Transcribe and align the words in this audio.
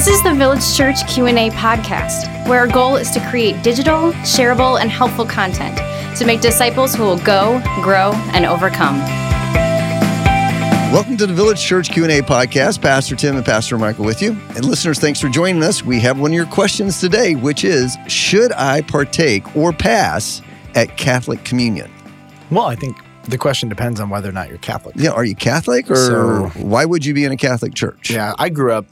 This 0.00 0.16
is 0.16 0.22
the 0.22 0.32
Village 0.32 0.74
Church 0.78 1.06
Q&A 1.08 1.50
podcast, 1.50 2.48
where 2.48 2.60
our 2.60 2.66
goal 2.66 2.96
is 2.96 3.10
to 3.10 3.20
create 3.28 3.62
digital, 3.62 4.12
shareable, 4.22 4.80
and 4.80 4.88
helpful 4.90 5.26
content 5.26 5.76
to 6.16 6.24
make 6.24 6.40
disciples 6.40 6.94
who 6.94 7.02
will 7.02 7.18
go, 7.18 7.60
grow, 7.82 8.12
and 8.32 8.46
overcome. 8.46 8.96
Welcome 10.90 11.18
to 11.18 11.26
the 11.26 11.34
Village 11.34 11.60
Church 11.62 11.90
Q&A 11.90 12.22
podcast. 12.22 12.80
Pastor 12.80 13.14
Tim 13.14 13.36
and 13.36 13.44
Pastor 13.44 13.76
Michael 13.76 14.06
with 14.06 14.22
you. 14.22 14.30
And 14.56 14.64
listeners, 14.64 14.98
thanks 14.98 15.20
for 15.20 15.28
joining 15.28 15.62
us. 15.62 15.84
We 15.84 16.00
have 16.00 16.18
one 16.18 16.30
of 16.30 16.34
your 16.34 16.46
questions 16.46 16.98
today, 16.98 17.34
which 17.34 17.62
is, 17.62 17.98
should 18.08 18.52
I 18.52 18.80
partake 18.80 19.54
or 19.54 19.70
pass 19.70 20.40
at 20.76 20.96
Catholic 20.96 21.44
communion? 21.44 21.92
Well, 22.50 22.64
I 22.64 22.74
think 22.74 22.96
the 23.24 23.36
question 23.36 23.68
depends 23.68 24.00
on 24.00 24.08
whether 24.08 24.30
or 24.30 24.32
not 24.32 24.48
you're 24.48 24.56
Catholic. 24.56 24.94
Yeah, 24.96 25.10
are 25.10 25.26
you 25.26 25.34
Catholic 25.36 25.90
or 25.90 25.96
So- 25.96 26.50
why 26.56 26.86
would 26.86 27.04
you 27.04 27.12
be 27.12 27.24
in 27.26 27.32
a 27.32 27.36
Catholic 27.36 27.74
church? 27.74 28.08
Yeah, 28.08 28.32
I 28.38 28.48
grew 28.48 28.72
up 28.72 28.86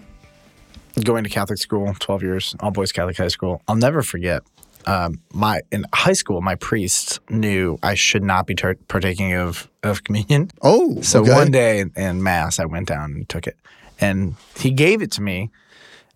going 1.05 1.25
to 1.25 1.30
Catholic 1.30 1.59
school, 1.59 1.95
12 1.98 2.23
years, 2.23 2.57
all 2.61 2.70
boys 2.70 2.93
Catholic 2.93 3.16
high 3.16 3.29
school. 3.29 3.62
I'll 3.69 3.77
never 3.77 4.02
forget. 4.02 4.43
Um, 4.87 5.20
my 5.33 5.61
in 5.70 5.84
high 5.93 6.12
school, 6.15 6.41
my 6.41 6.55
priest 6.55 7.20
knew 7.29 7.79
I 7.83 7.95
should 7.95 8.23
not 8.23 8.47
be 8.47 8.55
tar- 8.55 8.77
partaking 8.89 9.34
of 9.34 9.69
of 9.83 10.05
communion. 10.05 10.51
Oh, 10.62 11.01
So 11.03 11.23
okay. 11.23 11.33
one 11.34 11.51
day 11.51 11.80
in, 11.80 11.92
in 11.97 12.23
mass, 12.23 12.59
I 12.59 12.65
went 12.65 12.89
down 12.89 13.12
and 13.12 13.29
took 13.29 13.47
it, 13.47 13.56
and 14.01 14.34
he 14.59 14.70
gave 14.70 15.03
it 15.03 15.11
to 15.12 15.23
me, 15.23 15.51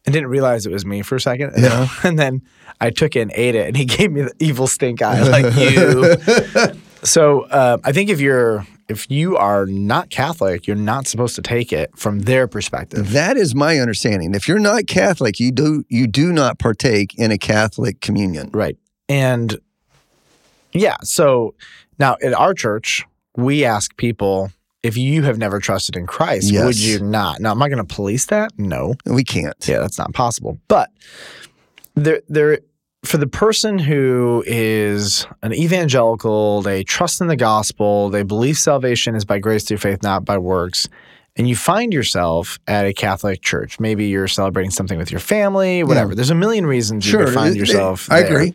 and 0.07 0.13
didn't 0.13 0.31
realize 0.31 0.65
it 0.65 0.73
was 0.73 0.87
me 0.87 1.03
for 1.03 1.17
a 1.17 1.21
second. 1.21 1.53
Yeah. 1.59 1.89
and 2.05 2.19
then 2.19 2.43
I 2.81 2.91
took 2.91 3.15
it 3.17 3.21
and 3.21 3.33
ate 3.35 3.55
it, 3.55 3.67
and 3.67 3.77
he 3.77 3.85
gave 3.97 4.11
me 4.11 4.23
the 4.23 4.33
evil 4.39 4.67
stink 4.67 5.03
eye, 5.03 5.23
like 5.23 5.55
you. 5.59 6.75
so 7.03 7.43
uh, 7.43 7.79
I 7.85 7.93
think 7.93 8.11
if 8.11 8.21
you're 8.21 8.67
if 8.93 9.11
you 9.11 9.37
are 9.37 9.67
not 9.67 10.11
Catholic, 10.11 10.67
you're 10.67 10.77
not 10.77 11.07
supposed 11.07 11.35
to 11.37 11.43
take 11.43 11.73
it 11.73 11.91
from 11.97 12.21
their 12.21 12.47
perspective. 12.47 13.11
That 13.13 13.37
is 13.37 13.55
my 13.55 13.79
understanding. 13.79 14.35
If 14.35 14.47
you're 14.47 14.59
not 14.59 14.87
Catholic, 14.87 15.41
you 15.41 15.51
do 15.51 15.85
you 15.89 16.07
do 16.07 16.33
not 16.33 16.59
partake 16.59 17.15
in 17.19 17.31
a 17.31 17.39
Catholic 17.39 18.01
communion. 18.01 18.51
Right. 18.53 18.77
And 19.09 19.59
yeah, 20.73 20.97
so 21.03 21.55
now 21.99 22.17
at 22.23 22.33
our 22.35 22.55
church, 22.55 23.05
we 23.37 23.65
ask 23.65 23.97
people 23.97 24.53
if 24.83 24.97
you 24.97 25.23
have 25.23 25.39
never 25.39 25.59
trusted 25.61 25.97
in 25.97 26.07
Christ, 26.07 26.51
Yes. 26.51 26.65
would 26.65 26.79
you 26.79 26.99
not? 26.99 27.41
Now, 27.41 27.53
am 27.53 27.63
I 27.63 27.69
going 27.69 27.85
to 27.87 27.95
police 27.95 28.27
that? 28.27 28.51
No. 28.59 28.95
We 29.07 29.23
can't. 29.23 29.57
Yeah, 29.69 29.79
that's 29.79 29.99
not 29.99 30.13
possible. 30.13 30.59
But 30.67 30.91
there, 31.95 32.23
there, 32.29 32.59
for 33.05 33.17
the 33.19 33.27
person 33.27 33.79
who 33.79 34.45
is 34.47 35.27
an 35.43 35.53
evangelical, 35.53 36.63
they 36.63 36.85
trust 36.85 37.21
in 37.21 37.27
the 37.27 37.37
gospel, 37.37 38.09
they 38.11 38.23
believe 38.23 38.57
salvation 38.57 39.15
is 39.15 39.25
by 39.25 39.39
grace 39.39 39.65
through 39.65 39.79
faith, 39.79 40.03
not 40.03 40.25
by 40.25 40.39
works, 40.39 40.89
and 41.37 41.49
you 41.49 41.57
find 41.57 41.93
yourself 41.93 42.59
at 42.69 42.87
a 42.87 42.93
Catholic 42.93 43.43
church. 43.43 43.81
Maybe 43.81 44.07
you're 44.07 44.29
celebrating 44.29 44.71
something 44.71 44.99
with 44.99 45.11
your 45.11 45.21
family, 45.21 45.83
whatever. 45.83 46.15
There's 46.15 46.31
a 46.31 46.35
million 46.35 46.65
reasons 46.67 47.11
you 47.11 47.19
could 47.19 47.35
find 47.35 47.51
it- 47.51 47.57
it- 47.57 47.61
yourself. 47.61 48.11
I 48.11 48.23
there. 48.23 48.31
agree. 48.33 48.55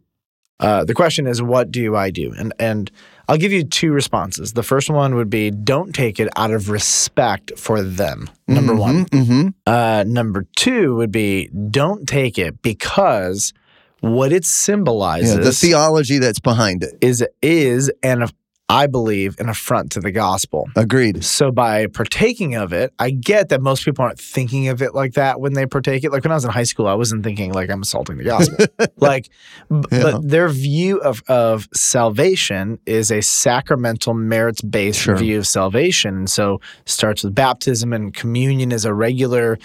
Uh, 0.60 0.84
the 0.86 0.94
question 0.96 1.28
is, 1.28 1.40
what 1.40 1.70
do 1.70 1.96
I 1.96 2.10
do? 2.10 2.34
And 2.36 2.52
and 2.58 2.90
I'll 3.30 3.38
give 3.38 3.52
you 3.52 3.64
two 3.64 3.92
responses. 3.92 4.54
The 4.54 4.64
first 4.64 4.90
one 4.90 5.14
would 5.16 5.30
be, 5.30 5.52
don't 5.52 5.94
take 5.94 6.20
it 6.20 6.30
out 6.36 6.52
of 6.52 6.70
respect 6.70 7.52
for 7.60 7.84
them. 7.84 8.28
Number 8.48 8.74
one. 8.74 9.06
hmm 9.12 9.50
Uh, 9.68 10.04
number 10.08 10.46
two 10.56 10.96
would 10.96 11.12
be, 11.12 11.50
don't 11.70 12.08
take 12.08 12.40
it 12.40 12.62
because 12.64 13.54
what 14.02 14.32
it 14.32 14.46
symbolizes 14.46 15.36
Yeah, 15.38 15.44
the 15.44 15.52
theology 15.52 16.18
that's 16.20 16.40
behind 16.40 16.84
it. 16.84 16.96
is 17.02 17.26
is 17.42 17.92
and 18.04 18.32
I 18.70 18.86
believe 18.88 19.40
an 19.40 19.48
affront 19.48 19.94
to 19.94 20.02
the 20.02 20.12
gospel. 20.12 20.68
Agreed. 20.76 21.24
So 21.24 21.52
by 21.52 21.88
partaking 21.88 22.56
of 22.56 22.74
it, 22.74 22.92
I 23.00 23.12
get 23.12 23.48
that 23.48 23.62
most 23.62 23.86
people 23.86 24.04
aren't 24.04 24.20
thinking 24.20 24.68
of 24.68 24.82
it 24.82 24.94
like 24.94 25.14
that 25.14 25.40
when 25.40 25.54
they 25.54 25.66
partake 25.66 26.04
it. 26.04 26.12
Like 26.12 26.26
when 26.26 26.34
I 26.34 26.36
was 26.36 26.44
in 26.44 26.52
high 26.52 26.64
school, 26.64 26.86
I 26.86 26.94
wasn't 26.94 27.24
thinking 27.24 27.54
like 27.54 27.70
I'm 27.70 27.82
assaulting 27.82 28.18
the 28.18 28.26
gospel. 28.26 28.66
like, 28.98 29.30
Yeah. 29.72 29.82
but 29.90 30.28
their 30.28 30.50
view 30.50 30.98
of 31.00 31.24
of 31.30 31.70
salvation 31.74 32.78
is 32.86 33.10
a 33.10 33.22
sacramental, 33.22 34.14
merits 34.14 34.62
based 34.62 35.00
Sure. 35.00 35.16
view 35.16 35.38
of 35.38 35.48
salvation, 35.48 36.16
and 36.18 36.30
so 36.30 36.60
starts 36.86 37.24
with 37.24 37.34
baptism 37.34 37.94
and 37.94 38.14
communion 38.14 38.74
is 38.74 38.84
a 38.84 38.94
regular. 38.94 39.58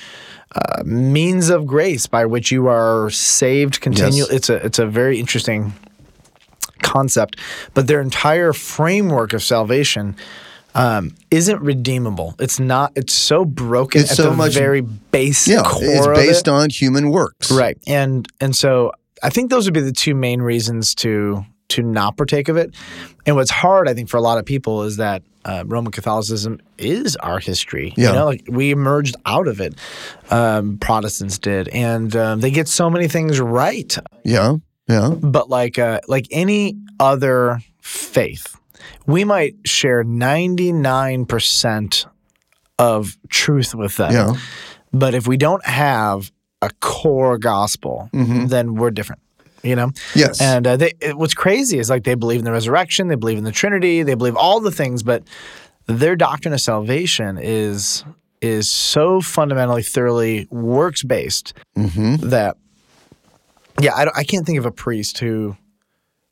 Uh, 0.55 0.83
means 0.85 1.49
of 1.49 1.67
grace 1.67 2.07
by 2.07 2.27
which 2.27 2.53
you 2.53 2.67
are 2.69 3.09
saved 3.11 3.81
continue 3.81 4.25
Yes. 4.25 4.31
it's 4.31 4.51
a 4.51 4.57
it's 4.67 4.79
a 4.79 4.87
very 4.87 5.19
interesting 5.19 5.73
concept, 6.83 7.37
but 7.75 7.87
their 7.87 8.01
entire 8.01 8.53
framework 8.53 9.33
of 9.33 9.43
salvation 9.43 10.15
um, 10.75 11.15
isn't 11.31 11.61
redeemable. 11.61 12.35
It's 12.39 12.59
not. 12.59 12.93
It's 12.97 13.13
so 13.13 13.45
broken 13.45 14.01
It's 14.03 14.11
at 14.13 14.17
so 14.17 14.31
the 14.31 14.37
much- 14.37 14.55
very 14.55 14.81
base 14.81 15.47
Yeah, 15.49 15.63
core 15.65 16.13
it's 16.15 16.19
based 16.19 16.49
it. 16.49 16.51
on 16.51 16.71
human 16.71 17.11
works. 17.11 17.51
right, 17.51 17.79
and 17.87 18.27
and 18.41 18.55
so 18.57 18.93
I 19.23 19.31
think 19.31 19.51
those 19.51 19.67
would 19.67 19.75
be 19.75 19.81
the 19.81 19.93
two 19.93 20.15
main 20.15 20.43
reasons 20.43 20.95
to 20.97 21.45
to 21.73 21.83
not 21.83 22.17
partake 22.17 22.49
of 22.49 22.57
it. 22.57 22.75
And 23.27 23.37
what's 23.37 23.51
hard, 23.51 23.89
I 23.89 23.95
think, 23.95 24.09
for 24.09 24.17
a 24.17 24.21
lot 24.21 24.39
of 24.39 24.45
people 24.45 24.83
is 24.83 24.97
that 24.97 25.23
uh, 25.45 25.65
Roman 25.67 25.91
Catholicism 25.93 26.61
is 26.79 27.17
our 27.17 27.39
history. 27.41 27.93
Yeah. 27.97 28.09
You 28.09 28.15
know, 28.15 28.25
like 28.27 28.45
we 28.49 28.71
emerged 28.71 29.17
out 29.27 29.49
of 29.49 29.61
it. 29.61 29.75
Um, 30.31 30.79
Protestants 30.79 31.39
did, 31.39 31.69
and 31.69 32.15
um, 32.17 32.41
they 32.41 32.51
get 32.51 32.69
so 32.69 32.89
many 32.89 33.09
things 33.09 33.41
right 33.41 33.97
Yeah. 34.25 34.57
Yeah. 34.89 35.11
but 35.21 35.49
like 35.51 35.79
uh, 35.79 36.01
like 36.09 36.27
any 36.31 36.77
other 37.01 37.61
faith, 37.81 38.57
we 39.07 39.25
might 39.25 39.55
share 39.65 40.05
ninety 40.05 40.73
nine 40.73 41.27
percent 41.27 42.07
of 42.79 43.17
truth 43.29 43.75
with 43.75 43.97
them. 43.97 44.13
Yeah. 44.13 44.35
But 44.93 45.15
if 45.15 45.27
we 45.27 45.37
don't 45.37 45.65
have 45.67 46.31
a 46.61 46.71
core 46.81 47.39
gospel, 47.39 48.09
Mhm. 48.13 48.49
then 48.49 48.75
we're 48.75 48.91
different. 48.91 49.21
You 49.63 49.77
know, 49.77 49.93
Yes. 50.15 50.41
and 50.41 50.67
uh, 50.67 50.77
they, 50.77 50.93
it- 51.01 51.17
what's 51.17 51.35
crazy 51.35 51.79
is 51.79 51.89
like 51.89 52.03
they 52.05 52.15
believe 52.17 52.41
in 52.41 52.45
the 52.45 52.53
resurrection, 52.53 53.09
they 53.09 53.15
believe 53.15 53.39
in 53.39 53.45
the 53.45 53.53
Trinity, 53.53 54.03
they 54.03 54.15
believe 54.15 54.35
all 54.37 54.59
the 54.61 54.73
things, 54.73 55.03
but 55.05 55.23
their 55.87 56.17
doctrine 56.17 56.53
of 56.55 56.61
salvation 56.61 57.39
is 57.41 58.05
is 58.41 58.69
so 58.69 59.21
fundamentally, 59.21 59.83
thoroughly 59.85 60.49
works 60.51 61.03
based 61.05 61.55
hmm 61.77 62.17
that 62.17 62.57
yeah 63.81 63.95
I, 63.95 64.05
don't- 64.05 64.17
I 64.19 64.25
can't 64.25 64.45
think 64.45 64.59
of 64.59 64.67
a 64.67 64.73
priest 64.73 65.19
who 65.19 65.57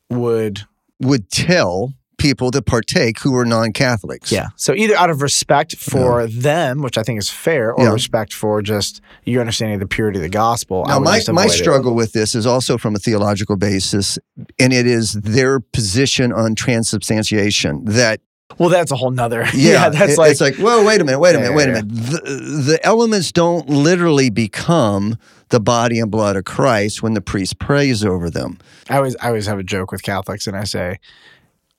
would 0.09 0.63
Would 1.01 1.31
tell 1.31 1.93
people 2.21 2.51
to 2.51 2.61
partake 2.63 3.19
who 3.21 3.35
are 3.35 3.45
non-Catholics. 3.47 4.31
yeah 4.31 4.49
so 4.57 4.75
either 4.75 4.95
out 4.97 5.11
of 5.11 5.23
respect 5.23 5.75
for 5.77 6.27
them 6.27 6.83
which 6.83 6.97
i 6.99 7.03
think 7.03 7.19
is 7.19 7.31
fair 7.31 7.73
or 7.73 7.85
Yeah. 7.85 7.93
respect 7.93 8.33
for 8.35 8.61
just 8.63 9.01
your 9.25 9.41
understanding 9.41 9.75
of 9.75 9.81
the 9.81 9.87
purity 9.97 10.19
of 10.19 10.23
the 10.23 10.29
gospel 10.29 10.85
Now, 10.87 10.99
my, 11.01 11.21
my 11.33 11.45
avoid 11.45 11.55
it. 11.55 11.59
struggle 11.65 11.95
with 11.95 12.13
this 12.13 12.35
is 12.35 12.47
also 12.47 12.77
from 12.79 12.95
a 12.95 12.99
theological 12.99 13.57
basis, 13.57 14.19
and 14.59 14.73
it 14.73 14.87
is 14.87 15.13
their 15.15 15.61
position 15.61 16.33
on 16.33 16.55
transubstantiation. 16.55 17.85
That 17.85 18.21
well 18.59 18.69
that's 18.69 18.91
a 18.91 18.97
whole 18.97 19.11
nother 19.13 19.47
yeah, 19.55 19.89
that's 19.89 20.13
it- 20.15 20.19
like, 20.19 20.31
it's 20.33 20.41
like, 20.41 20.57
whoa, 20.57 20.85
wait 20.85 21.01
a 21.01 21.05
minute, 21.05 21.21
wait 21.21 21.35
a 21.35 21.39
Yeah, 21.39 21.51
minute, 21.51 21.57
wait 21.57 21.69
yeah, 21.69 21.79
a 21.79 21.83
minute. 21.85 21.89
The, 21.89 22.63
the 22.73 22.87
elements 22.87 23.33
don't 23.33 23.69
literally 23.69 24.29
become 24.31 25.17
the 25.49 25.61
body 25.61 25.99
and 25.99 26.11
blood 26.11 26.37
of 26.37 26.45
Christ 26.45 27.03
when 27.03 27.15
the 27.15 27.21
priest 27.21 27.59
prays 27.59 28.05
over 28.05 28.29
them. 28.31 28.59
I 28.89 28.97
always 28.97 29.17
I 29.17 29.29
always 29.29 29.47
have 29.47 29.59
a 29.59 29.63
joke 29.65 29.91
with 29.93 30.03
Catholics 30.03 30.47
and 30.47 30.57
I 30.57 30.65
say 30.65 30.99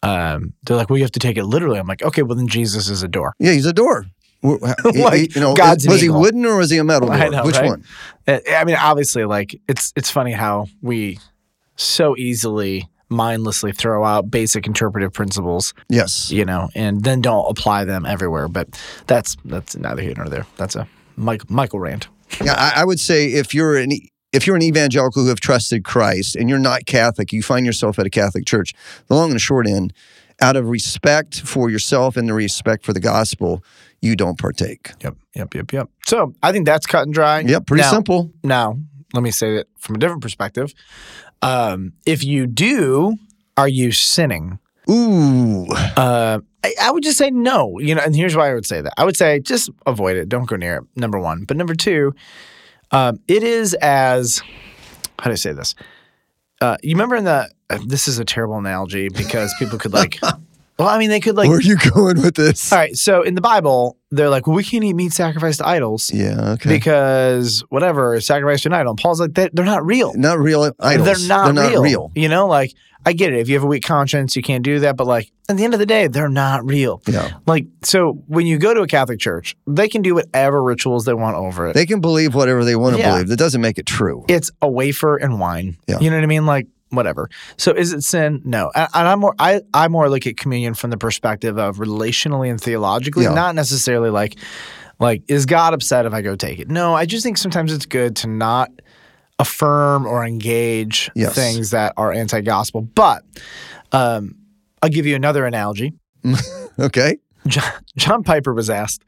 um, 0.03 0.53
they're 0.63 0.77
like 0.77 0.89
well 0.89 0.97
you 0.97 1.03
have 1.03 1.11
to 1.11 1.19
take 1.19 1.37
it 1.37 1.45
literally 1.45 1.79
I'm 1.79 1.87
like 1.87 2.01
okay 2.03 2.23
well 2.23 2.35
then 2.35 2.47
Jesus 2.47 2.89
is 2.89 3.03
a 3.03 3.07
door 3.07 3.33
Yeah, 3.39 3.51
he's 3.53 3.65
a 3.65 3.73
door. 3.73 4.05
Like, 4.43 5.35
you 5.35 5.41
know, 5.41 5.53
God's 5.53 5.87
was 5.87 6.01
he 6.01 6.07
eagle. 6.07 6.19
wooden 6.21 6.45
or 6.47 6.57
was 6.57 6.71
he 6.71 6.77
a 6.79 6.83
metal 6.83 7.07
door? 7.09 7.29
Know, 7.29 7.43
Which 7.45 7.57
right? 7.57 7.69
one? 7.69 7.83
Uh, 8.27 8.39
I 8.51 8.63
mean, 8.63 8.75
obviously, 8.75 9.23
like 9.25 9.55
it's 9.67 9.93
it's 9.95 10.09
funny 10.09 10.31
how 10.31 10.65
we 10.81 11.19
so 11.75 12.17
easily 12.17 12.89
mindlessly 13.09 13.71
throw 13.71 14.03
out 14.03 14.31
basic 14.31 14.65
interpretive 14.65 15.13
principles, 15.13 15.75
Yes. 15.89 16.31
you 16.31 16.43
know, 16.45 16.69
and 16.73 17.03
then 17.03 17.21
don't 17.21 17.45
apply 17.51 17.83
them 17.85 18.03
everywhere. 18.03 18.47
But 18.47 18.69
that's 19.05 19.37
that's 19.45 19.75
neither 19.77 20.01
here 20.01 20.15
nor 20.17 20.27
there. 20.27 20.47
That's 20.57 20.75
a 20.75 20.87
Mike, 21.17 21.47
Michael 21.49 21.79
rant. 21.79 22.07
Yeah, 22.43 22.53
I, 22.57 22.81
I 22.81 22.85
would 22.85 22.99
say 22.99 23.27
if 23.33 23.53
you're 23.53 23.77
an 23.77 23.91
if 24.33 24.47
you're 24.47 24.55
an 24.55 24.61
evangelical 24.61 25.23
who 25.23 25.29
have 25.29 25.39
trusted 25.39 25.83
Christ 25.83 26.35
and 26.35 26.49
you're 26.49 26.59
not 26.59 26.85
Catholic, 26.85 27.33
you 27.33 27.41
find 27.43 27.65
yourself 27.65 27.99
at 27.99 28.05
a 28.05 28.09
Catholic 28.09 28.45
church. 28.45 28.73
The 29.07 29.15
long 29.15 29.29
and 29.29 29.35
the 29.35 29.39
short 29.39 29.67
end, 29.67 29.93
out 30.41 30.55
of 30.55 30.69
respect 30.69 31.41
for 31.41 31.69
yourself 31.69 32.17
and 32.17 32.27
the 32.27 32.33
respect 32.33 32.85
for 32.85 32.93
the 32.93 32.99
gospel, 32.99 33.63
you 34.01 34.15
don't 34.15 34.39
partake. 34.39 34.91
Yep, 35.01 35.15
yep, 35.35 35.53
yep, 35.53 35.73
yep. 35.73 35.89
So 36.05 36.33
I 36.41 36.51
think 36.51 36.65
that's 36.65 36.87
cut 36.87 37.03
and 37.03 37.13
dry. 37.13 37.41
Yep, 37.41 37.67
pretty 37.67 37.83
Now- 37.83 37.91
simple. 37.91 38.31
Now, 38.43 38.77
let 39.13 39.21
me 39.23 39.31
say 39.31 39.57
it 39.57 39.67
from 39.77 39.95
a 39.95 39.99
different 39.99 40.21
perspective. 40.21 40.73
Um, 41.41 41.93
if 42.05 42.23
you 42.23 42.47
do, 42.47 43.17
are 43.57 43.67
you 43.67 43.91
sinning? 43.91 44.59
Ooh, 44.89 45.67
Uh, 45.97 46.39
I, 46.63 46.73
I 46.81 46.91
would 46.91 47.03
just 47.03 47.17
say 47.17 47.29
no. 47.29 47.79
You 47.79 47.95
know, 47.95 48.01
and 48.03 48.15
here's 48.15 48.35
why 48.35 48.49
I 48.49 48.53
would 48.53 48.65
say 48.65 48.81
that. 48.81 48.93
I 48.97 49.03
would 49.05 49.17
say 49.17 49.39
just 49.39 49.69
avoid 49.85 50.17
it. 50.17 50.29
Don't 50.29 50.45
go 50.47 50.55
near 50.55 50.77
it. 50.77 50.83
Number 50.95 51.19
one. 51.19 51.43
But 51.45 51.57
number 51.57 51.73
two, 51.75 52.13
um, 52.91 53.19
it 53.27 53.43
is 53.43 53.73
as 53.75 54.41
how 55.19 55.25
do 55.25 55.31
I 55.33 55.35
say 55.35 55.53
this? 55.53 55.75
Uh, 56.61 56.77
you 56.81 56.95
remember 56.95 57.15
in 57.15 57.23
the 57.23 57.49
uh, 57.69 57.79
this 57.85 58.07
is 58.07 58.19
a 58.19 58.25
terrible 58.25 58.57
analogy 58.57 59.09
because 59.09 59.53
people 59.59 59.77
could 59.77 59.93
like. 59.93 60.19
well, 60.79 60.87
I 60.87 60.97
mean, 60.97 61.09
they 61.09 61.19
could 61.19 61.35
like. 61.35 61.47
where 61.47 61.57
are 61.57 61.61
you 61.61 61.77
going 61.93 62.21
with 62.21 62.35
this? 62.35 62.71
all 62.71 62.79
right. 62.79 62.95
So 62.95 63.21
in 63.21 63.35
the 63.35 63.41
Bible, 63.41 63.97
they're 64.11 64.29
like, 64.29 64.45
well, 64.45 64.55
we 64.55 64.63
can't 64.63 64.83
eat 64.83 64.93
meat 64.93 65.13
sacrificed 65.13 65.59
to 65.59 65.67
idols 65.67 66.11
Yeah. 66.13 66.51
Okay. 66.53 66.69
because 66.69 67.61
whatever 67.69 68.19
sacrificed 68.21 68.63
to 68.63 68.69
an 68.69 68.73
idol. 68.73 68.91
And 68.91 68.99
Paul's 68.99 69.19
like, 69.21 69.33
they, 69.33 69.49
they're 69.53 69.65
not 69.65 69.85
real. 69.85 70.13
not 70.15 70.37
real 70.37 70.71
idols. 70.79 71.05
They're 71.07 71.27
not, 71.27 71.55
They're 71.55 71.69
real. 71.71 71.81
real. 71.81 72.11
You 72.15 72.27
know, 72.29 72.47
like 72.47 72.73
I 73.05 73.13
get 73.13 73.33
it. 73.33 73.39
If 73.39 73.49
you 73.49 73.55
have 73.55 73.63
a 73.63 73.67
weak 73.67 73.83
conscience, 73.83 74.35
you 74.35 74.43
can't 74.43 74.63
do 74.63 74.79
that. 74.81 74.95
But 74.97 75.07
like 75.07 75.31
at 75.49 75.57
the 75.57 75.63
end 75.63 75.73
of 75.73 75.79
the 75.79 75.85
day, 75.85 76.07
they're 76.07 76.29
not 76.29 76.63
real. 76.65 77.01
Yeah. 77.07 77.31
Like 77.47 77.65
so, 77.83 78.13
when 78.27 78.45
you 78.45 78.59
go 78.59 78.73
to 78.73 78.81
a 78.81 78.87
Catholic 78.87 79.19
church, 79.19 79.55
they 79.65 79.87
can 79.87 80.01
do 80.01 80.13
whatever 80.15 80.61
rituals 80.61 81.05
they 81.05 81.13
want 81.13 81.35
over 81.35 81.67
it. 81.67 81.73
They 81.73 81.85
can 81.85 81.99
believe 82.01 82.35
whatever 82.35 82.63
they 82.63 82.75
want 82.75 82.95
to 82.97 83.01
Yeah. 83.01 83.13
believe. 83.13 83.27
That 83.29 83.37
doesn't 83.39 83.61
make 83.61 83.77
it 83.79 83.85
true. 83.87 84.25
it's 84.27 84.51
a 84.61 84.69
wafer 84.69 85.15
and 85.17 85.39
wine. 85.39 85.77
Yeah. 85.87 85.99
You 85.99 86.09
know 86.11 86.17
what 86.17 86.23
I 86.23 86.27
mean? 86.27 86.45
Like 86.45 86.67
whatever. 86.91 87.29
So 87.57 87.71
is 87.71 87.91
it 87.93 88.03
sin? 88.03 88.41
No. 88.45 88.71
And, 88.75 88.87
I'm 88.93 89.19
more 89.19 89.35
I 89.39 89.61
I 89.73 89.87
more 89.87 90.09
look 90.09 90.27
at 90.27 90.37
communion 90.37 90.73
from 90.75 90.89
the 90.91 90.97
perspective 90.97 91.57
of 91.57 91.77
relationally 91.77 92.49
and 92.49 92.61
theologically, 92.61 93.23
Yeah. 93.25 93.33
not 93.33 93.55
necessarily 93.55 94.09
like 94.09 94.37
like 94.99 95.23
is 95.27 95.45
God 95.45 95.73
upset 95.73 96.05
if 96.05 96.13
I 96.13 96.21
go 96.21 96.35
take 96.35 96.59
it? 96.59 96.69
No, 96.69 96.93
I 96.93 97.05
just 97.05 97.23
think 97.23 97.37
sometimes 97.37 97.73
it's 97.73 97.85
good 97.87 98.15
to 98.17 98.27
not 98.27 98.69
affirm 99.39 100.05
or 100.05 100.23
engage 100.23 101.09
Yes. 101.15 101.33
things 101.33 101.71
that 101.71 101.93
are 101.97 102.11
anti-gospel. 102.11 102.81
But 102.81 103.23
um, 103.91 104.35
I'll 104.83 104.89
give 104.89 105.05
you 105.05 105.15
another 105.15 105.45
analogy. 105.45 105.93
Okay. 106.79 107.17
John, 107.47 107.71
John 107.97 108.23
Piper 108.23 108.53
was 108.53 108.69
asked, 108.69 109.03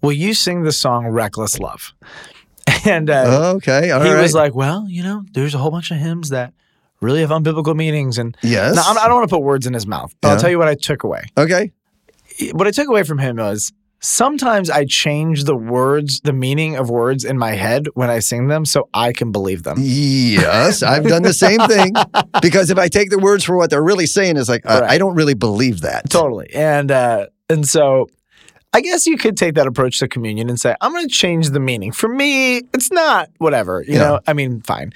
"Will 0.00 0.12
you 0.12 0.32
sing 0.32 0.62
the 0.62 0.72
song 0.72 1.06
Reckless 1.08 1.58
Love?" 1.58 1.92
And 2.86 3.10
uh, 3.10 3.54
Okay. 3.56 3.90
All 3.90 4.00
he 4.02 4.10
right. 4.10 4.22
was 4.22 4.32
like, 4.34 4.54
"Well, 4.54 4.86
you 4.88 5.02
know, 5.02 5.24
there's 5.32 5.54
a 5.54 5.58
whole 5.58 5.70
bunch 5.72 5.90
of 5.90 5.96
hymns 5.98 6.28
that 6.28 6.52
really 7.00 7.20
have 7.20 7.30
unbiblical 7.30 7.74
meanings." 7.76 8.18
And 8.18 8.36
yes. 8.42 8.74
now, 8.74 8.82
I'm- 8.82 8.94
don't 8.96 9.14
want 9.14 9.28
to 9.28 9.34
put 9.34 9.42
words 9.42 9.66
in 9.66 9.74
his 9.74 9.86
mouth, 9.86 10.14
but 10.20 10.28
Yeah. 10.28 10.34
I'll 10.34 10.40
tell 10.40 10.50
you 10.50 10.58
what 10.58 10.68
I 10.68 10.74
took 10.74 11.02
away. 11.04 11.22
okay. 11.36 11.72
What 12.52 12.66
I 12.66 12.70
took 12.70 12.88
away 12.88 13.02
from 13.02 13.18
him 13.18 13.36
was 13.36 13.72
sometimes 14.02 14.70
I 14.70 14.86
change 14.86 15.44
the 15.44 15.54
words, 15.56 16.20
the 16.24 16.32
meaning 16.32 16.76
of 16.76 16.88
words 16.88 17.22
in 17.24 17.36
my 17.36 17.52
head 17.52 17.86
when 17.94 18.08
I 18.08 18.20
sing 18.20 18.46
them, 18.48 18.64
so 18.64 18.88
I 18.94 19.12
can 19.12 19.30
believe 19.30 19.62
them. 19.62 19.76
Yes, 19.78 20.82
I've 20.82 21.04
done 21.06 21.22
the 21.22 21.34
same 21.34 21.60
thing 21.68 21.92
because 22.42 22.70
if 22.70 22.78
I 22.78 22.88
take 22.88 23.10
the 23.10 23.18
words 23.18 23.44
for 23.44 23.56
what 23.58 23.68
they're 23.68 23.82
really 23.82 24.06
saying, 24.06 24.36
it's 24.38 24.48
like 24.48 24.64
uh, 24.64 24.80
Right. 24.82 24.90
I 24.92 24.98
don't 24.98 25.14
really 25.14 25.34
believe 25.34 25.82
that. 25.82 26.08
Totally. 26.08 26.48
And 26.54 26.90
uh, 26.90 27.26
and 27.50 27.68
so 27.68 28.08
I 28.72 28.80
guess 28.80 29.06
you 29.06 29.16
could 29.18 29.36
take 29.36 29.54
that 29.56 29.66
approach 29.66 29.98
to 29.98 30.08
communion 30.08 30.48
and 30.48 30.58
say, 30.58 30.74
I'm 30.80 30.92
going 30.92 31.06
to 31.08 31.12
change 31.12 31.50
the 31.50 31.60
meaning. 31.60 31.90
For 31.92 32.08
me, 32.08 32.58
it's 32.72 32.90
not 32.92 33.28
whatever. 33.38 33.82
You 33.86 33.94
Yeah. 33.94 33.98
know, 33.98 34.20
I 34.26 34.32
mean, 34.32 34.60
fine. 34.62 34.92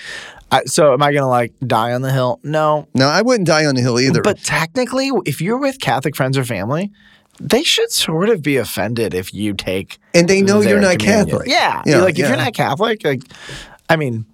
I, 0.54 0.64
so 0.66 0.92
am 0.92 1.02
I 1.02 1.12
going 1.12 1.22
to 1.22 1.26
like 1.26 1.52
die 1.66 1.92
on 1.92 2.02
the 2.02 2.12
hill? 2.12 2.40
No. 2.42 2.88
No, 2.94 3.08
I 3.08 3.22
wouldn't 3.22 3.46
die 3.46 3.66
on 3.66 3.74
the 3.74 3.80
hill 3.80 3.98
either. 3.98 4.22
But 4.22 4.38
technically, 4.42 5.10
if 5.26 5.40
you're 5.40 5.58
with 5.58 5.80
Catholic 5.80 6.14
friends 6.14 6.38
or 6.38 6.44
family, 6.44 6.92
they 7.40 7.62
should 7.64 7.90
sort 7.90 8.28
of 8.28 8.42
be 8.42 8.56
offended 8.56 9.14
if 9.14 9.34
you 9.34 9.54
take. 9.54 9.98
and 10.14 10.28
they 10.28 10.40
know 10.42 10.60
you're 10.60 10.80
not 10.80 10.98
communion. 10.98 11.26
Catholic. 11.26 11.48
Yeah. 11.48 11.82
Yeah, 11.84 11.98
like 11.98 12.18
if 12.18 12.28
you're 12.28 12.36
not 12.36 12.54
Catholic, 12.54 13.04
like, 13.04 13.22
I 13.88 13.96
mean, 13.96 14.26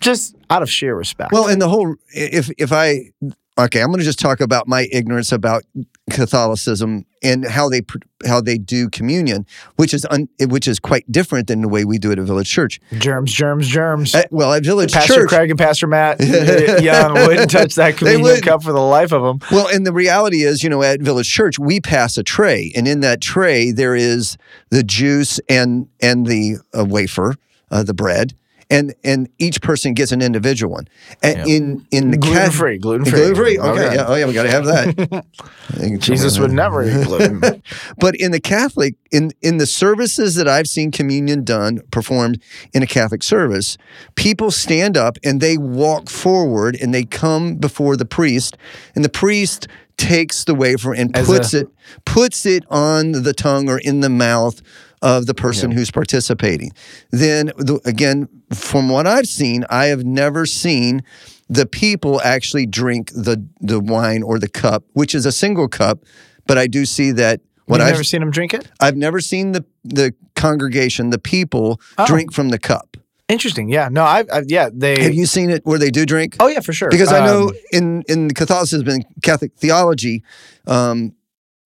just 0.00 0.36
out 0.50 0.62
of 0.62 0.70
sheer 0.70 0.94
respect. 0.96 1.32
Well, 1.32 1.48
and 1.48 1.60
the 1.62 1.68
whole 1.68 1.94
if 2.08 2.50
if 2.58 2.72
I 2.72 3.12
okay, 3.58 3.80
I'm 3.80 3.88
going 3.88 3.98
to 3.98 4.04
just 4.04 4.18
talk 4.18 4.40
about 4.40 4.68
my 4.68 4.88
ignorance 4.92 5.32
about 5.32 5.64
Catholicism 6.10 7.04
and 7.22 7.46
how 7.46 7.68
they 7.68 7.82
how 8.26 8.40
they 8.40 8.58
do 8.58 8.88
communion, 8.88 9.46
which 9.76 9.94
is 9.94 10.06
un, 10.10 10.28
which 10.40 10.66
is 10.66 10.78
quite 10.78 11.10
different 11.10 11.46
than 11.46 11.60
the 11.60 11.68
way 11.68 11.84
we 11.84 11.98
do 11.98 12.10
it 12.10 12.18
at 12.18 12.24
Village 12.24 12.50
Church. 12.50 12.80
germs, 12.98 13.32
germs, 13.32 13.68
germs. 13.68 14.14
At- 14.14 14.32
well, 14.32 14.52
at 14.52 14.64
Village 14.64 14.92
Pastor 14.92 15.14
Church, 15.14 15.16
Pastor 15.22 15.36
Craig 15.36 15.50
and 15.50 15.58
Pastor 15.58 15.86
Matt 15.86 16.20
Young 16.82 17.14
wouldn't 17.14 17.50
touch 17.50 17.74
that 17.76 17.96
communion 17.96 18.40
cup 18.40 18.62
for 18.62 18.72
the 18.72 18.80
life 18.80 19.12
of 19.12 19.22
them. 19.22 19.48
Well, 19.50 19.68
and 19.68 19.86
the 19.86 19.92
reality 19.92 20.42
is, 20.42 20.62
you 20.62 20.70
know, 20.70 20.82
at 20.82 21.00
Village 21.00 21.30
Church, 21.30 21.58
we 21.58 21.80
pass 21.80 22.16
a 22.18 22.22
tray, 22.22 22.72
and 22.74 22.88
in 22.88 23.00
that 23.00 23.20
tray 23.20 23.70
there 23.72 23.94
is 23.94 24.36
the 24.70 24.82
juice 24.82 25.40
and 25.48 25.88
and 26.00 26.26
the 26.26 26.56
uh, 26.76 26.84
wafer, 26.84 27.34
uh, 27.70 27.82
the 27.82 27.94
bread, 27.94 28.34
and 28.70 28.94
and 29.02 29.28
each 29.38 29.62
person 29.62 29.94
gets 29.94 30.12
an 30.12 30.20
individual 30.22 30.72
one. 30.74 30.88
And 31.22 31.38
Yep. 31.38 31.46
in 31.48 31.86
in 31.90 32.10
the 32.10 32.16
Gluten 32.18 32.38
Cath- 32.38 32.54
free, 32.54 32.78
gluten 32.78 33.04
free. 33.06 33.18
gluten 33.18 33.34
free. 33.36 33.58
Okay, 33.58 33.94
yeah, 33.94 34.04
oh 34.06 34.14
yeah, 34.14 34.26
we 34.26 34.32
got 34.34 34.42
to 34.44 34.50
have 34.50 34.64
that. 34.66 35.24
Jesus 36.00 36.38
would 36.38 36.52
never 36.52 36.82
eat 36.84 37.06
gluten. 37.06 37.62
But 37.98 38.14
in 38.16 38.30
the 38.32 38.40
Catholic, 38.40 38.94
in 39.10 39.32
in 39.42 39.58
the 39.58 39.66
services 39.66 40.34
that 40.36 40.48
I've 40.48 40.66
seen 40.68 40.90
communion 40.90 41.44
done 41.44 41.80
performed 41.90 42.40
in 42.72 42.82
a 42.82 42.86
Catholic 42.86 43.22
service, 43.22 43.76
people 44.14 44.50
stand 44.50 44.96
up 44.96 45.18
and 45.24 45.40
they 45.40 45.56
walk 45.58 46.08
forward 46.10 46.76
and 46.80 46.94
they 46.94 47.04
come 47.04 47.56
before 47.56 47.96
the 47.96 48.04
priest, 48.04 48.56
and 48.94 49.04
the 49.04 49.08
priest 49.08 49.66
takes 49.96 50.44
the 50.44 50.54
wafer 50.54 50.94
and 50.94 51.16
As 51.16 51.26
puts 51.26 51.54
a- 51.54 51.60
it 51.60 51.68
puts 52.04 52.46
it 52.46 52.64
on 52.70 53.12
the 53.12 53.32
tongue 53.32 53.68
or 53.68 53.78
in 53.78 54.00
the 54.00 54.08
mouth 54.08 54.62
of 55.02 55.26
the 55.26 55.34
person 55.34 55.70
who's 55.70 55.90
participating. 55.90 56.70
Then 57.10 57.46
the, 57.56 57.80
again, 57.84 58.28
from 58.52 58.88
what 58.88 59.06
I've 59.06 59.26
seen, 59.26 59.64
I 59.70 59.86
have 59.86 60.04
never 60.04 60.46
seen 60.46 61.02
the 61.48 61.66
people 61.66 62.20
actually 62.22 62.66
drink 62.66 63.10
the 63.12 63.46
the 63.60 63.80
wine 63.80 64.22
or 64.22 64.38
the 64.38 64.48
cup, 64.48 64.84
which 64.92 65.14
is 65.14 65.24
a 65.26 65.32
single 65.32 65.68
cup, 65.68 66.04
but 66.46 66.58
I 66.58 66.66
do 66.66 66.84
see 66.84 67.10
that 67.12 67.40
what 67.66 67.80
You've 67.80 67.86
I've 67.88 67.92
never 67.94 68.04
seen 68.04 68.20
them 68.20 68.30
drink 68.30 68.54
it? 68.54 68.70
I've 68.80 68.96
never 68.96 69.20
seen 69.20 69.52
the 69.52 69.64
the 69.84 70.14
congregation, 70.36 71.10
the 71.10 71.18
people 71.18 71.80
Oh. 71.98 72.06
drink 72.06 72.32
from 72.32 72.48
the 72.50 72.58
cup. 72.58 72.96
Interesting. 73.28 73.68
Yeah. 73.68 73.88
No, 73.90 74.04
I've, 74.04 74.26
I've 74.32 74.44
yeah, 74.48 74.70
they. 74.72 75.02
Have 75.02 75.12
you 75.14 75.26
seen 75.26 75.50
it 75.50 75.60
where 75.66 75.78
they 75.78 75.90
do 75.90 76.06
drink? 76.06 76.36
oh, 76.40 76.48
yeah, 76.48 76.60
for 76.60 76.72
sure. 76.72 76.88
Because 76.88 77.12
I 77.12 77.24
know 77.26 77.48
Um, 77.48 77.54
in 77.72 78.02
in 78.08 78.30
Catholicism 78.30 78.88
and 78.88 79.04
Catholic 79.22 79.52
theology, 79.58 80.22
um, 80.66 81.12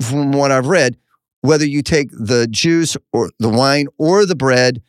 from 0.01 0.33
what 0.33 0.51
I've 0.51 0.67
read, 0.67 0.97
whether 1.43 1.65
you 1.67 1.83
take 1.83 2.09
the 2.11 2.47
juice 2.49 2.97
or 3.13 3.31
the 3.39 3.49
wine 3.49 3.87
or 3.99 4.25
the 4.27 4.35
bread, 4.35 4.83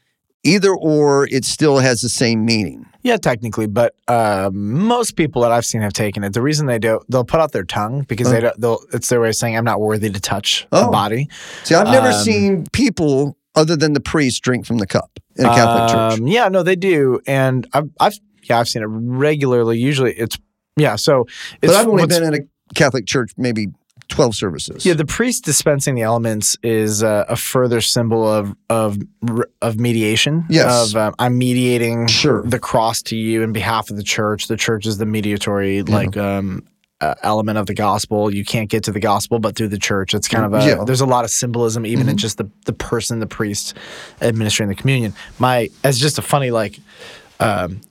either 0.43 0.73
or, 0.73 1.27
it 1.29 1.45
still 1.45 1.77
has 1.79 2.01
the 2.01 2.09
same 2.09 2.45
meaning. 2.45 2.85
Yeah, 3.03 3.17
technically, 3.17 3.67
but 3.67 3.95
uh, 4.07 4.49
most 4.53 5.17
people 5.17 5.41
that 5.41 5.51
I've 5.51 5.65
seen 5.65 5.81
have 5.81 5.91
taken 5.93 6.23
it. 6.23 6.31
The 6.33 6.41
reason 6.41 6.67
they 6.67 6.79
do, 6.79 7.01
they'll 7.09 7.25
put 7.25 7.41
out 7.41 7.51
their 7.51 7.65
tongue 7.65 8.03
because 8.07 8.31
they 8.31 8.39
don't. 8.39 8.57
They'll. 8.59 8.79
It's 8.93 9.09
their 9.09 9.19
way 9.19 9.27
of 9.29 9.35
saying 9.35 9.57
I'm 9.57 9.65
not 9.65 9.81
worthy 9.81 10.09
to 10.09 10.21
touch 10.21 10.65
a 10.71 10.85
Oh. 10.87 10.91
body. 10.91 11.27
See, 11.65 11.75
I've 11.75 11.87
never 11.87 12.07
Um, 12.09 12.23
seen 12.23 12.65
people 12.71 13.35
other 13.55 13.75
than 13.75 13.91
the 13.93 13.99
priest 13.99 14.41
drink 14.41 14.65
from 14.65 14.77
the 14.77 14.87
cup 14.87 15.19
in 15.35 15.45
a 15.45 15.49
Catholic 15.49 15.89
church. 15.89 16.19
Um, 16.21 16.27
Yeah, 16.27 16.47
no, 16.47 16.63
they 16.63 16.77
do, 16.77 17.19
and 17.27 17.67
I've, 17.73 17.89
I've, 17.99 18.17
yeah, 18.43 18.59
I've 18.59 18.69
seen 18.69 18.83
it 18.83 18.87
regularly. 18.89 19.77
Usually, 19.79 20.13
it's 20.13 20.37
yeah. 20.77 20.95
So, 20.95 21.25
it's, 21.61 21.73
But 21.73 21.75
I've 21.75 21.87
only 21.87 22.07
been 22.07 22.23
in 22.23 22.33
a 22.33 22.73
Catholic 22.73 23.05
church 23.05 23.31
maybe 23.37 23.67
twelve 24.13 24.35
services. 24.35 24.85
Yeah, 24.85 24.93
the 24.93 25.05
priest 25.05 25.43
dispensing 25.45 25.95
the 25.95 26.01
elements 26.03 26.55
is 26.63 27.03
uh, 27.03 27.25
a 27.27 27.35
further 27.35 27.81
symbol 27.81 28.27
of 28.27 28.55
of 28.69 28.97
of 29.61 29.79
mediation. 29.79 30.45
Yes. 30.49 30.91
of 30.91 30.95
um, 30.97 31.15
I'm 31.19 31.37
mediating 31.37 32.07
Sure. 32.07 32.43
the 32.43 32.59
cross 32.59 33.01
to 33.03 33.15
you 33.15 33.41
in 33.43 33.51
behalf 33.53 33.89
of 33.89 33.97
the 33.97 34.03
church. 34.03 34.47
The 34.47 34.57
church 34.57 34.85
is 34.85 34.97
the 34.97 35.05
mediatory 35.05 35.81
like 35.83 36.15
um, 36.17 36.63
uh, 37.01 37.15
element 37.23 37.57
of 37.57 37.65
the 37.65 37.73
gospel. 37.73 38.33
You 38.33 38.45
can't 38.45 38.69
get 38.69 38.83
to 38.85 38.91
the 38.91 38.99
gospel 38.99 39.39
but 39.39 39.55
through 39.55 39.69
the 39.69 39.79
church. 39.79 40.13
It's 40.13 40.27
kind 40.27 40.45
of 40.45 40.53
a 40.53 40.65
Yeah. 40.65 40.75
Mm-hmm. 40.75 40.85
there's 40.85 41.01
a 41.01 41.05
lot 41.05 41.25
of 41.25 41.31
symbolism 41.31 41.85
even 41.85 42.07
in 42.07 42.17
just 42.17 42.37
the 42.37 42.49
the 42.65 42.73
person, 42.73 43.19
the 43.19 43.27
priest 43.27 43.73
administering 44.21 44.69
the 44.69 44.75
communion. 44.75 45.13
My 45.39 45.69
as 45.83 45.99
just 45.99 46.17
a 46.19 46.21
funny 46.21 46.51
like, 46.51 46.79
um, 47.39 47.81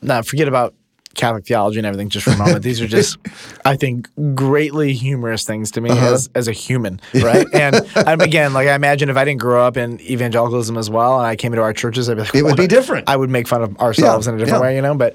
now 0.00 0.22
forget 0.22 0.48
about. 0.48 0.74
Catholic 1.14 1.46
theology 1.46 1.78
and 1.78 1.86
everything 1.86 2.08
just 2.08 2.24
for 2.24 2.32
a 2.32 2.36
moment. 2.36 2.62
These 2.62 2.80
are 2.80 2.86
just, 2.86 3.18
I 3.64 3.76
think, 3.76 4.08
greatly 4.34 4.92
humorous 4.92 5.44
things 5.44 5.70
to 5.72 5.80
me 5.80 5.90
Uh-huh. 5.90 6.14
as, 6.14 6.30
as 6.34 6.48
a 6.48 6.52
human, 6.52 7.00
right? 7.14 7.46
and 7.54 7.76
um, 8.06 8.20
again, 8.20 8.52
like 8.52 8.68
I 8.68 8.74
imagine 8.74 9.08
if 9.10 9.16
I 9.16 9.24
didn't 9.24 9.40
grow 9.40 9.66
up 9.66 9.76
in 9.76 10.00
evangelicalism 10.00 10.76
as 10.76 10.90
well 10.90 11.18
and 11.18 11.26
I 11.26 11.36
came 11.36 11.52
into 11.52 11.62
our 11.62 11.72
churches, 11.72 12.08
I'd 12.10 12.14
be 12.16 12.22
like, 12.22 12.34
It 12.34 12.42
would 12.42 12.56
be 12.56 12.66
different. 12.66 13.08
I 13.08 13.16
would 13.16 13.30
make 13.30 13.46
fun 13.48 13.62
of 13.62 13.76
ourselves 13.78 14.26
Yeah, 14.26 14.32
in 14.32 14.36
a 14.36 14.38
different 14.44 14.62
yeah. 14.62 14.68
way, 14.68 14.76
you 14.76 14.82
know. 14.82 14.94
But 14.94 15.14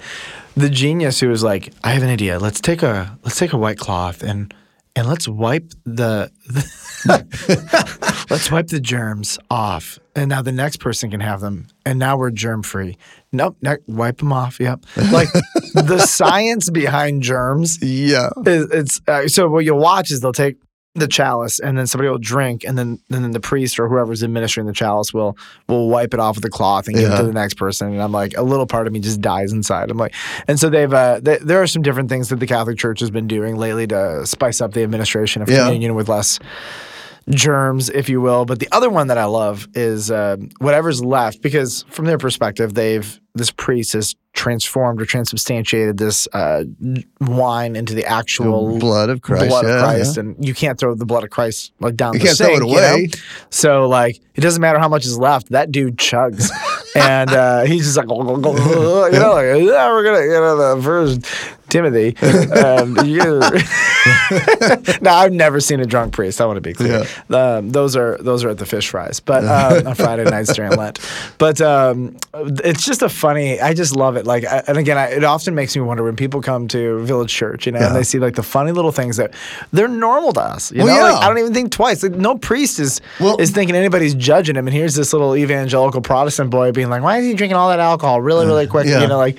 the 0.58 0.70
genius 0.70 1.20
who 1.20 1.30
was 1.30 1.44
like, 1.44 1.72
I 1.84 1.92
have 1.92 2.04
an 2.04 2.10
idea. 2.10 2.40
Let's 2.40 2.60
take 2.62 2.82
a 2.84 3.18
let's 3.24 3.38
take 3.38 3.54
a 3.54 3.58
white 3.58 3.78
cloth 3.78 4.24
and 4.24 4.54
and 4.96 5.08
let's 5.08 5.28
wipe 5.28 5.72
the, 5.86 6.30
let's 8.30 8.52
wipe 8.52 8.68
the 8.68 8.80
germs 8.82 9.40
off, 9.50 10.00
and 10.16 10.30
now 10.30 10.42
the 10.42 10.52
next 10.52 10.78
person 10.78 11.10
can 11.12 11.20
have 11.20 11.42
them, 11.42 11.68
and 11.86 12.00
now 12.00 12.18
we're 12.18 12.32
germ 12.32 12.64
free. 12.64 12.98
Nope, 13.32 13.58
ne- 13.62 13.78
wipe 13.88 14.18
them 14.18 14.34
off. 14.34 14.60
Yep, 14.60 14.86
like 15.12 15.30
the 15.74 16.00
science 16.00 16.70
behind 16.70 17.22
germs 17.24 17.78
yeah. 17.82 18.30
is 18.46 18.70
it's 18.72 19.02
uh, 19.08 19.28
so 19.28 19.48
what 19.50 19.66
you'll 19.66 19.80
watch 19.80 20.10
is 20.12 20.22
they'll 20.22 20.32
take 20.34 20.58
the 20.96 21.08
chalice 21.08 21.60
and 21.60 21.78
then 21.78 21.86
somebody 21.86 22.10
will 22.10 22.18
drink 22.18 22.64
and 22.66 22.76
then 22.76 23.00
and 23.12 23.24
then 23.24 23.30
the 23.32 23.40
priest 23.40 23.80
or 23.80 23.88
whoever's 23.88 24.24
administering 24.24 24.66
the 24.66 24.74
chalice 24.74 25.14
will 25.14 25.38
will 25.68 25.88
wipe 25.88 26.16
it 26.16 26.20
off 26.20 26.36
with 26.36 26.44
a 26.44 26.50
cloth 26.50 26.88
and 26.88 26.98
give 26.98 27.12
it 27.12 27.16
to 27.16 27.24
the 27.24 27.32
next 27.32 27.54
person 27.54 27.94
and 27.94 28.02
I'm 28.02 28.12
like 28.12 28.36
a 28.36 28.42
little 28.42 28.66
part 28.66 28.88
of 28.88 28.92
me 28.92 29.00
just 29.00 29.22
dies 29.22 29.54
inside 29.54 29.92
I'm 29.92 29.98
like 29.98 30.16
and 30.48 30.60
so 30.60 30.68
they've 30.68 30.92
uh 30.92 31.20
they, 31.22 31.38
there 31.38 31.62
are 31.62 31.68
some 31.68 31.84
different 31.84 32.10
things 32.10 32.30
that 32.30 32.40
the 32.40 32.48
Catholic 32.48 32.80
Church 32.80 33.00
has 33.02 33.12
been 33.12 33.28
doing 33.28 33.56
lately 33.56 33.86
to 33.88 34.26
spice 34.26 34.62
up 34.62 34.74
the 34.74 34.82
administration 34.82 35.44
of 35.44 35.50
Yeah. 35.50 35.66
communion 35.66 35.94
with 35.94 36.10
less 36.10 36.40
germs, 37.30 37.90
if 37.90 38.10
you 38.10 38.22
will. 38.22 38.46
But 38.46 38.60
the 38.60 38.70
other 38.72 38.90
one 38.90 39.08
that 39.08 39.18
I 39.18 39.26
love 39.26 39.68
is 39.74 40.12
uh, 40.12 40.38
whatever's 40.60 41.04
left, 41.04 41.42
because 41.42 41.84
from 41.90 42.06
their 42.06 42.18
perspective, 42.18 42.74
they've 42.74 43.20
this 43.36 43.52
priest 43.52 43.94
has 43.94 44.16
transformed 44.34 45.02
or 45.02 45.06
transubstantiated 45.06 45.98
this 45.98 46.28
uh, 46.34 46.64
wine 47.22 47.76
into 47.76 47.94
the 47.94 48.06
actual 48.06 48.74
The 48.74 48.80
blood 48.80 49.10
of 49.10 49.22
Christ, 49.22 49.50
blood 49.50 49.66
yeah, 49.66 49.76
of 49.76 49.84
Christ, 49.84 50.16
yeah. 50.16 50.22
and 50.22 50.46
you 50.46 50.54
can't 50.54 50.80
throw 50.80 50.94
the 50.96 51.06
blood 51.06 51.24
of 51.24 51.30
Christ 51.30 51.72
like 51.80 51.96
down 51.96 52.14
You 52.14 52.20
the 52.20 52.26
can't 52.26 52.38
throw 52.38 52.48
sink. 52.48 52.62
it 52.62 52.68
you 52.68 52.76
know? 52.76 52.94
away. 52.94 53.10
So 53.50 53.88
like, 53.88 54.20
it 54.36 54.42
doesn't 54.42 54.62
matter 54.62 54.80
how 54.80 54.90
much 54.90 55.06
is 55.06 55.18
left. 55.18 55.50
That 55.50 55.72
dude 55.72 55.98
chugs, 55.98 56.50
and 56.96 57.30
uh, 57.30 57.62
he's 57.64 57.86
just 57.86 57.98
like, 57.98 58.08
you 58.10 58.16
know, 58.16 59.02
like 59.04 59.14
yeah, 59.14 59.90
we're 59.90 60.04
gonna 60.04 60.24
you 60.24 60.32
know 60.32 60.76
the 60.76 60.84
first 60.84 61.26
Timothy. 61.70 62.16
Um, 62.50 62.96
no, 65.02 65.12
I've 65.12 65.34
never 65.34 65.60
seen 65.60 65.80
a 65.80 65.86
drunk 65.86 66.14
priest. 66.14 66.40
I 66.42 66.46
want 66.46 66.58
to 66.58 66.62
be 66.62 66.74
clear. 66.74 67.04
Um, 67.30 67.70
those 67.72 67.96
are 67.96 68.18
those 68.20 68.44
are 68.44 68.50
at 68.50 68.58
the 68.58 68.66
fish 68.66 68.90
fries, 68.90 69.20
but 69.20 69.44
um, 69.46 69.88
on 69.88 69.96
Friday 69.96 70.24
nights 70.24 70.54
during 70.54 70.72
Lent. 70.74 71.00
But 71.38 71.60
um, 71.62 72.16
it's 72.34 72.86
just 72.86 73.02
a 73.02 73.10
funny. 73.10 73.60
I 73.60 73.74
just 73.74 73.96
love 73.96 74.16
it. 74.16 74.26
Like, 74.26 74.46
I, 74.46 74.64
and 74.68 74.78
again, 74.78 74.98
I, 74.98 75.08
it 75.12 75.24
often 75.24 75.56
makes 75.56 75.76
me 75.76 75.82
wonder 75.82 76.04
when 76.04 76.16
people 76.16 76.42
come 76.42 76.68
to 76.70 77.00
Village 77.04 77.32
Church, 77.34 77.66
you 77.66 77.72
know, 77.72 77.80
and 77.80 77.96
they 77.96 78.04
see 78.04 78.20
like 78.20 78.36
the 78.36 78.44
funny 78.44 78.72
little 78.72 78.92
things 78.92 79.18
that 79.18 79.34
they're 79.72 79.88
normal 79.88 80.32
to 80.34 80.42
us. 80.42 80.72
You 80.72 80.84
Well, 80.84 80.88
know, 80.88 81.08
yeah. 81.08 81.14
like, 81.14 81.24
I 81.24 81.28
don't 81.28 81.38
even 81.40 81.54
think 81.54 81.72
twice. 81.72 82.04
Like, 82.04 82.14
no 82.14 82.38
priest 82.38 82.80
is 82.80 83.02
Well- 83.20 83.38
is 83.40 83.52
thinking 83.52 83.76
anybody's 83.76 84.16
judging 84.16 84.56
him. 84.56 84.68
And 84.68 84.74
here's 84.76 84.96
this 84.96 85.14
little 85.14 85.36
evangelical 85.36 86.02
Protestant 86.02 86.50
boy 86.50 86.72
being 86.72 86.90
like, 86.90 87.02
"Why 87.04 87.18
is 87.18 87.26
he 87.26 87.34
drinking 87.34 87.58
all 87.58 87.70
that 87.70 87.80
alcohol 87.80 88.22
really, 88.22 88.46
really 88.46 88.68
quick?" 88.68 88.88
yeah. 88.88 89.02
You 89.02 89.08
know, 89.08 89.18
like. 89.18 89.38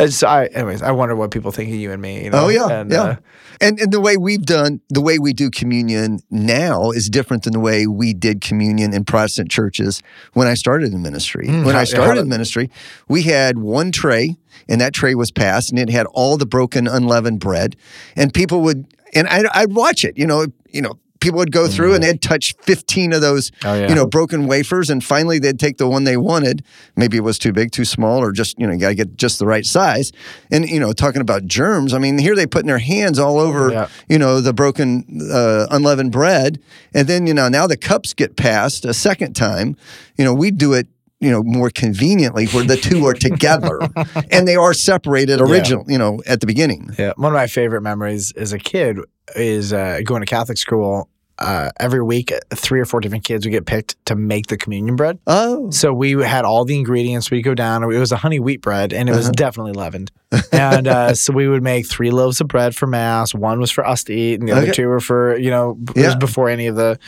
It's, 0.00 0.22
I, 0.22 0.46
anyways, 0.46 0.80
I 0.82 0.92
wonder 0.92 1.16
what 1.16 1.32
people 1.32 1.50
think 1.50 1.70
of 1.70 1.74
you 1.74 1.90
and 1.90 2.00
me. 2.00 2.22
You 2.24 2.30
know? 2.30 2.44
Oh 2.44 2.48
yeah, 2.48 2.68
and, 2.68 2.90
yeah. 2.90 3.02
uh, 3.02 3.16
and 3.60 3.80
and 3.80 3.92
the 3.92 3.97
way 4.00 4.16
we've 4.16 4.44
done 4.44 4.80
the 4.88 5.00
way 5.00 5.18
we 5.18 5.32
do 5.32 5.50
communion 5.50 6.20
now 6.30 6.90
is 6.90 7.08
different 7.08 7.44
than 7.44 7.52
the 7.52 7.60
way 7.60 7.86
we 7.86 8.14
did 8.14 8.40
communion 8.40 8.92
in 8.92 9.04
Protestant 9.04 9.50
churches 9.50 10.02
when 10.32 10.46
I 10.46 10.54
started 10.54 10.92
in 10.92 11.02
ministry. 11.02 11.46
Hmm. 11.46 11.64
when 11.64 11.74
how- 11.74 11.80
I 11.82 11.84
started 11.84 12.20
in 12.20 12.28
ministry, 12.28 12.70
we 13.08 13.22
had 13.22 13.58
one 13.58 13.92
tray, 13.92 14.36
and 14.68 14.80
that 14.80 14.92
tray 14.92 15.14
was 15.14 15.30
passed, 15.30 15.70
and 15.70 15.78
it 15.78 15.90
had 15.90 16.06
all 16.06 16.36
the 16.36 16.46
broken 16.46 16.86
unleavened 16.86 17.40
bread, 17.40 17.76
and 18.16 18.32
people 18.32 18.60
would 18.62 18.86
and 19.14 19.26
I, 19.28 19.44
I'd 19.54 19.72
watch 19.72 20.04
it. 20.04 20.18
You 20.18 20.26
know, 20.26 20.46
you 20.70 20.82
know. 20.82 20.98
People 21.20 21.38
would 21.38 21.52
go 21.52 21.66
through 21.68 21.94
and 21.94 22.02
they'd 22.02 22.22
touch 22.22 22.54
15 22.62 23.12
of 23.12 23.20
those, 23.20 23.50
Oh, 23.64 23.74
yeah. 23.74 23.88
you 23.88 23.94
know, 23.94 24.06
broken 24.06 24.46
wafers. 24.46 24.88
And 24.90 25.02
finally 25.02 25.38
they'd 25.38 25.58
take 25.58 25.78
the 25.78 25.88
one 25.88 26.04
they 26.04 26.16
wanted. 26.16 26.62
Maybe 26.96 27.16
it 27.16 27.22
was 27.24 27.38
too 27.38 27.52
big, 27.52 27.72
too 27.72 27.84
small, 27.84 28.20
or 28.22 28.32
just, 28.32 28.58
you 28.58 28.66
know, 28.66 28.72
you 28.72 28.78
got 28.78 28.88
to 28.90 28.94
get 28.94 29.16
just 29.16 29.38
the 29.38 29.46
right 29.46 29.66
size. 29.66 30.12
And, 30.50 30.68
you 30.68 30.78
know, 30.80 30.92
talking 30.92 31.20
about 31.20 31.46
germs, 31.46 31.92
I 31.94 31.98
mean, 31.98 32.18
here 32.18 32.34
they 32.36 32.46
putting 32.46 32.68
their 32.68 32.78
hands 32.78 33.18
all 33.18 33.38
over, 33.38 33.70
Yeah. 33.72 33.88
you 34.08 34.18
know, 34.18 34.40
the 34.40 34.52
broken 34.52 35.04
uh, 35.32 35.66
unleavened 35.70 36.12
bread. 36.12 36.60
And 36.94 37.08
then, 37.08 37.26
you 37.26 37.34
know, 37.34 37.48
now 37.48 37.66
the 37.66 37.76
cups 37.76 38.14
get 38.14 38.36
passed 38.36 38.84
a 38.84 38.94
second 38.94 39.34
time. 39.34 39.76
You 40.16 40.24
know, 40.24 40.34
we 40.34 40.50
do 40.50 40.72
it, 40.72 40.86
you 41.20 41.30
know, 41.30 41.42
more 41.42 41.68
conveniently 41.70 42.46
where 42.46 42.64
the 42.64 42.76
two 42.76 43.04
are 43.06 43.12
together 43.14 43.80
and 44.30 44.46
they 44.46 44.54
are 44.54 44.72
separated 44.72 45.40
original, 45.40 45.84
you 45.88 45.98
know, 45.98 46.22
at 46.26 46.40
the 46.40 46.46
beginning. 46.46 46.90
Yeah, 46.96 47.12
one 47.16 47.32
of 47.32 47.36
my 47.36 47.48
favorite 47.48 47.80
memories 47.82 48.32
as 48.36 48.52
a 48.52 48.58
kid 48.58 48.98
is 49.36 49.72
uh, 49.72 50.00
going 50.04 50.20
to 50.22 50.26
Catholic 50.26 50.58
school. 50.58 51.08
Uh, 51.40 51.70
every 51.78 52.02
week, 52.02 52.32
three 52.52 52.80
or 52.80 52.84
four 52.84 52.98
different 52.98 53.22
kids 53.22 53.46
would 53.46 53.52
get 53.52 53.64
picked 53.64 53.94
to 54.06 54.16
make 54.16 54.48
the 54.48 54.56
communion 54.56 54.96
bread. 54.96 55.20
Oh, 55.28 55.70
So 55.70 55.94
we 55.94 56.10
had 56.24 56.44
all 56.44 56.64
the 56.64 56.76
ingredients. 56.76 57.30
We 57.30 57.42
go 57.42 57.54
down. 57.54 57.84
It 57.84 57.96
was 57.96 58.10
a 58.10 58.16
honey 58.16 58.40
wheat 58.40 58.60
bread, 58.60 58.92
and 58.92 59.08
it 59.08 59.12
Uh-huh. 59.12 59.18
was 59.20 59.30
definitely 59.30 59.72
leavened. 59.72 60.10
And 60.52 60.88
uh, 60.88 61.14
so 61.14 61.32
we 61.32 61.46
would 61.46 61.62
make 61.62 61.86
three 61.86 62.10
loaves 62.10 62.40
of 62.40 62.48
bread 62.48 62.74
for 62.74 62.88
mass. 62.88 63.32
One 63.34 63.60
was 63.60 63.70
for 63.70 63.86
us 63.86 64.02
to 64.04 64.12
eat, 64.12 64.40
and 64.40 64.48
the 64.48 64.52
Okay. 64.52 64.62
other 64.62 64.72
two 64.72 64.88
were 64.88 64.98
for 65.00 65.38
you 65.38 65.50
know. 65.50 65.78
It 65.94 66.04
was 66.06 66.16
before 66.16 66.48
any 66.48 66.66
of 66.66 66.74
the 66.74 66.98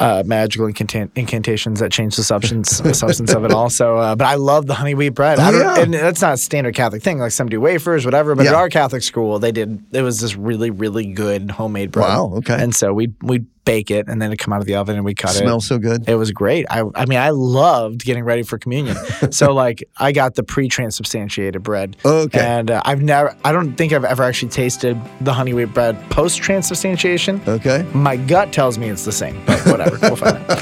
uh, 0.00 0.22
magical 0.26 0.66
incanta- 0.66 1.10
incantations 1.14 1.78
that 1.80 1.92
change 1.92 2.16
the 2.16 2.24
substance 2.24 2.78
the 2.78 2.94
substance 2.94 3.32
of 3.32 3.44
it 3.44 3.52
all. 3.52 3.70
So, 3.70 3.98
uh, 3.98 4.16
but 4.16 4.26
I 4.26 4.34
love 4.34 4.66
the 4.66 4.74
honey 4.74 4.94
wheat 4.94 5.10
bread. 5.10 5.38
I 5.38 5.48
Oh, 5.48 5.52
don't, 5.52 5.60
yeah. 5.76 5.82
and 5.82 5.94
that's 5.94 6.20
not 6.22 6.34
a 6.34 6.36
standard 6.38 6.74
Catholic 6.74 7.02
thing. 7.02 7.18
Like 7.18 7.32
some 7.32 7.48
do 7.48 7.60
wafers, 7.60 8.04
whatever. 8.04 8.34
But 8.34 8.46
at 8.46 8.54
our 8.54 8.68
Catholic 8.68 9.02
school, 9.02 9.38
they 9.38 9.52
did. 9.52 9.84
It 9.92 10.02
was 10.02 10.20
this 10.20 10.34
really, 10.34 10.70
really 10.70 11.12
good 11.12 11.50
homemade 11.50 11.92
bread. 11.92 12.08
Wow, 12.08 12.32
okay. 12.38 12.60
And 12.60 12.74
so 12.74 12.92
we 12.94 13.12
we 13.22 13.44
bake 13.70 13.90
it, 13.92 14.08
and 14.08 14.20
then 14.20 14.32
it 14.32 14.38
come 14.38 14.52
out 14.52 14.60
of 14.60 14.66
the 14.66 14.74
oven, 14.74 14.96
and 14.96 15.04
we 15.04 15.14
cut 15.14 15.30
it. 15.30 15.38
smells 15.38 15.64
so 15.64 15.78
good. 15.78 16.08
It 16.08 16.16
was 16.16 16.32
great. 16.32 16.66
I, 16.68 16.82
I 16.96 17.06
mean, 17.06 17.20
I 17.20 17.30
loved 17.30 18.04
getting 18.04 18.24
ready 18.24 18.42
for 18.42 18.58
communion. 18.58 18.96
so, 19.30 19.52
like, 19.52 19.88
I 19.96 20.10
got 20.10 20.34
the 20.34 20.42
pre-transubstantiated 20.42 21.62
bread. 21.62 21.96
Okay. 22.04 22.40
And 22.40 22.72
uh, 22.72 22.82
I've 22.84 23.00
never, 23.00 23.36
I 23.44 23.52
don't 23.52 23.74
think 23.74 23.92
I've 23.92 24.04
ever 24.04 24.24
actually 24.24 24.48
tasted 24.50 25.00
the 25.20 25.32
honey 25.32 25.52
wheat 25.54 25.72
bread 25.72 25.96
post-transubstantiation. 26.10 27.40
Okay. 27.46 27.86
My 27.94 28.16
gut 28.16 28.52
tells 28.52 28.76
me 28.76 28.88
it's 28.88 29.04
the 29.04 29.12
same, 29.12 29.40
but 29.46 29.64
whatever. 29.66 29.98
we'll 30.02 30.16
find 30.16 30.36
out. 30.50 30.60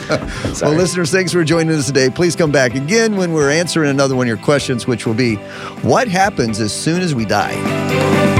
Well, 0.60 0.72
listeners, 0.72 1.10
thanks 1.10 1.32
for 1.32 1.44
joining 1.44 1.74
us 1.74 1.86
today. 1.86 2.10
Please 2.10 2.34
come 2.34 2.50
back 2.50 2.74
again 2.74 3.16
when 3.16 3.32
we're 3.32 3.50
answering 3.50 3.90
another 3.90 4.16
one 4.16 4.26
of 4.26 4.28
your 4.28 4.44
questions, 4.44 4.86
which 4.86 5.06
will 5.06 5.14
be 5.14 5.36
what 5.82 6.08
happens 6.08 6.60
as 6.60 6.72
soon 6.72 7.00
as 7.00 7.14
we 7.14 7.24
die? 7.24 8.37